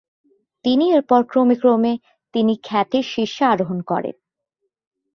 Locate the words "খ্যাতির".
2.63-3.05